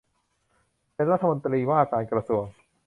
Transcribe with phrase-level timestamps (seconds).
[0.95, 2.45] เป็นรัฐมนตรีว่าการกระทรวง